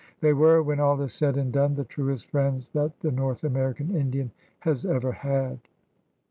[0.19, 3.95] They were, when all is said and done, the truest friends that the North American
[3.95, 4.31] Indian
[4.61, 5.59] has ever had.